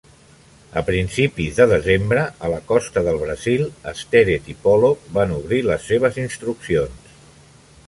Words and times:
A 0.79 0.81
principis 0.85 1.59
de 1.59 1.67
desembre, 1.73 2.23
a 2.47 2.49
la 2.53 2.61
costa 2.71 3.03
del 3.09 3.21
Brasil, 3.25 3.63
Sterett 4.01 4.49
i 4.55 4.57
Pollock 4.65 5.07
van 5.21 5.37
obrir 5.39 5.63
les 5.71 5.89
seves 5.93 6.21
instruccions. 6.27 7.17